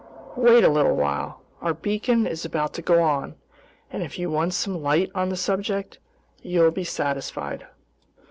"Wait 0.35 0.63
a 0.63 0.67
little 0.67 0.95
while. 0.95 1.41
Our 1.61 1.75
beacon 1.75 2.25
is 2.25 2.43
about 2.43 2.73
to 2.73 2.81
go 2.81 3.03
on, 3.03 3.35
and 3.91 4.01
if 4.01 4.17
you 4.17 4.31
want 4.31 4.55
some 4.55 4.81
light 4.81 5.11
on 5.13 5.29
the 5.29 5.37
subject, 5.37 5.99
you'll 6.41 6.71
be 6.71 6.83
satisfied." 6.83 7.67